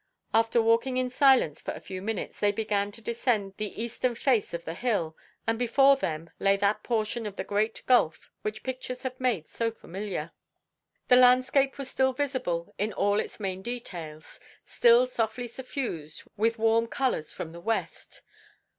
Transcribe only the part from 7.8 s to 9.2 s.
gulf which pictures have